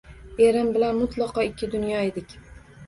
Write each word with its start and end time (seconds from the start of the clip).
Erim 0.45 0.71
bilan 0.77 0.97
mutlaqo 1.03 1.47
ikki 1.51 1.71
dunyo 1.77 2.03
edik 2.11 2.37